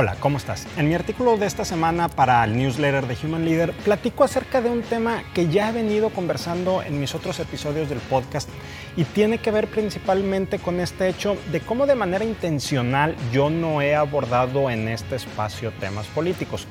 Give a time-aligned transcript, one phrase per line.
[0.00, 0.64] Hola, ¿cómo estás?
[0.76, 4.70] En mi artículo de esta semana para el newsletter de Human Leader platico acerca de
[4.70, 8.48] un tema que ya he venido conversando en mis otros episodios del podcast
[8.96, 13.80] y tiene que ver principalmente con este hecho de cómo de manera intencional yo no
[13.80, 16.66] he abordado en este espacio temas políticos.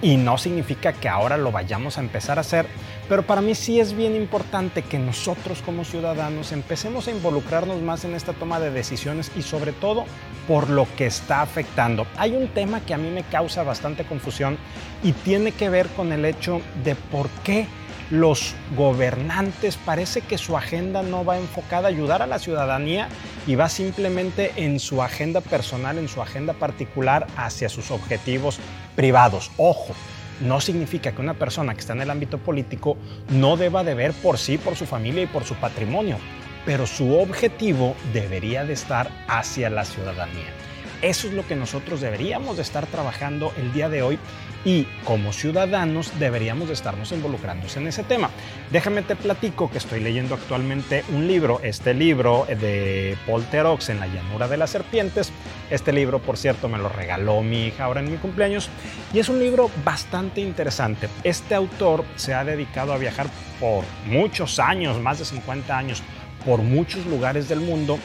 [0.00, 2.66] Y no significa que ahora lo vayamos a empezar a hacer,
[3.08, 8.04] pero para mí sí es bien importante que nosotros como ciudadanos empecemos a involucrarnos más
[8.04, 10.04] en esta toma de decisiones y sobre todo
[10.46, 12.06] por lo que está afectando.
[12.16, 14.56] Hay un tema que a mí me causa bastante confusión
[15.02, 17.66] y tiene que ver con el hecho de por qué
[18.10, 23.08] los gobernantes parece que su agenda no va enfocada a ayudar a la ciudadanía
[23.46, 28.58] y va simplemente en su agenda personal, en su agenda particular hacia sus objetivos
[28.96, 29.50] privados.
[29.56, 29.94] Ojo,
[30.40, 32.96] no significa que una persona que está en el ámbito político
[33.30, 36.16] no deba de ver por sí, por su familia y por su patrimonio,
[36.64, 40.57] pero su objetivo debería de estar hacia la ciudadanía.
[41.00, 44.18] Eso es lo que nosotros deberíamos de estar trabajando el día de hoy
[44.64, 48.30] y como ciudadanos deberíamos de estarnos involucrándose en ese tema.
[48.72, 54.00] Déjame te platico que estoy leyendo actualmente un libro, este libro de Paul Terox en
[54.00, 55.32] la llanura de las serpientes.
[55.70, 58.68] Este libro, por cierto, me lo regaló mi hija ahora en mi cumpleaños
[59.14, 61.08] y es un libro bastante interesante.
[61.22, 63.28] Este autor se ha dedicado a viajar
[63.60, 66.02] por muchos años, más de 50 años,
[66.44, 67.98] por muchos lugares del mundo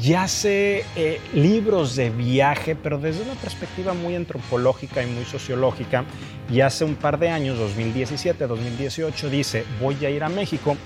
[0.00, 6.04] ya sé eh, libros de viaje, pero desde una perspectiva muy antropológica y muy sociológica.
[6.50, 10.76] Y hace un par de años, 2017, 2018, dice, voy a ir a México.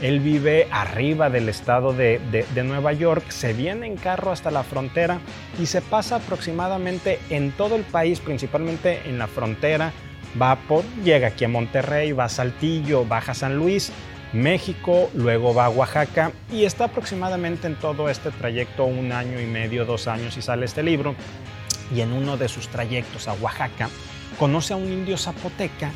[0.00, 4.62] Él vive arriba del estado de, de, Nueva York, se viene en carro hasta la
[4.62, 5.18] frontera
[5.60, 9.92] y se pasa aproximadamente en todo el país, principalmente en la frontera.
[10.40, 13.90] Va por, llega aquí a Monterrey, va a Saltillo, baja a San Luis,
[14.32, 19.46] México, luego va a Oaxaca y está aproximadamente en todo este trayecto un año y
[19.46, 21.14] medio, dos años y sale este libro.
[21.94, 23.88] Y en uno de sus trayectos a Oaxaca
[24.38, 25.90] conoce a un indio zapoteca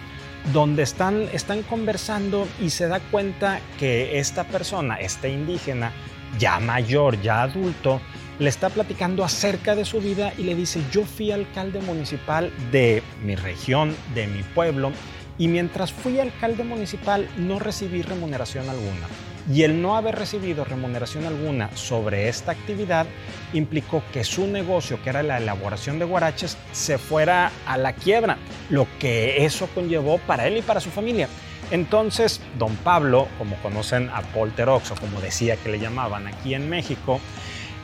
[0.52, 5.92] donde están, están conversando y se da cuenta que esta persona, este indígena,
[6.39, 8.01] ya mayor, ya adulto,
[8.39, 13.02] le está platicando acerca de su vida y le dice, yo fui alcalde municipal de
[13.23, 14.90] mi región, de mi pueblo,
[15.39, 19.09] y mientras fui alcalde municipal no recibí remuneración alguna.
[19.51, 23.07] Y el no haber recibido remuneración alguna sobre esta actividad
[23.53, 28.39] implicó que su negocio, que era la elaboración de guaraches, se fuera a la quiebra,
[28.70, 31.29] lo que eso conllevó para él y para su familia.
[31.73, 36.55] Entonces, don Pablo, como conocen a Paul Terox, o como decía que le llamaban aquí
[36.55, 37.20] en México,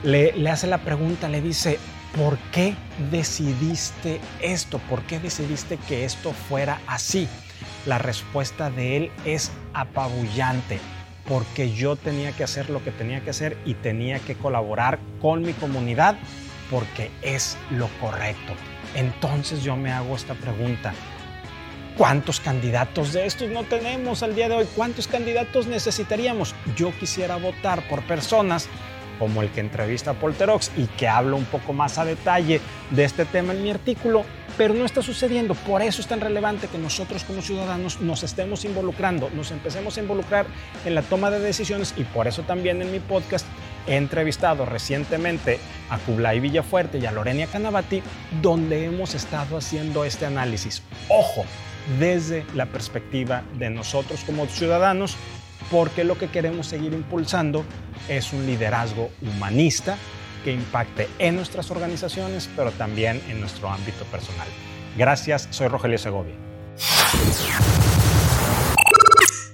[0.05, 1.81] le hace la pregunta, le dice,
[2.17, 2.75] ¿por qué
[3.11, 4.79] decidiste esto?
[4.91, 7.29] ¿Por qué decidiste que esto fuera así?
[7.87, 10.79] La respuesta de él es apabullante,
[11.27, 15.43] porque yo tenía que hacer lo que tenía que hacer y tenía que colaborar con
[15.43, 16.17] mi comunidad
[16.71, 18.53] porque es lo correcto.
[18.95, 20.93] Entonces yo me hago esta pregunta.
[21.97, 24.69] ¿Cuántos candidatos de estos no tenemos al día de hoy?
[24.77, 26.55] ¿Cuántos candidatos necesitaríamos?
[26.77, 28.69] Yo quisiera votar por personas
[29.19, 33.05] como el que entrevista a Polterox y que hablo un poco más a detalle de
[33.05, 34.25] este tema en mi artículo,
[34.57, 35.55] pero no está sucediendo.
[35.55, 40.01] Por eso es tan relevante que nosotros como ciudadanos nos estemos involucrando, nos empecemos a
[40.01, 40.47] involucrar
[40.85, 43.47] en la toma de decisiones y por eso también en mi podcast
[43.87, 45.59] he entrevistado recientemente
[45.91, 48.03] a Kublai Villafuerte y a Lorenia Canavati,
[48.43, 50.83] donde hemos estado haciendo este análisis.
[51.09, 51.45] Ojo,
[51.99, 55.17] desde la perspectiva de nosotros como ciudadanos
[55.71, 57.65] porque lo que queremos seguir impulsando
[58.09, 59.97] es un liderazgo humanista
[60.45, 64.49] que impacte en nuestras organizaciones, pero también en nuestro ámbito personal.
[64.97, 66.35] Gracias, soy Rogelio Segovia.